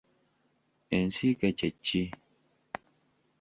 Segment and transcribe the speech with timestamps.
[0.97, 2.03] Ensiike kye ki?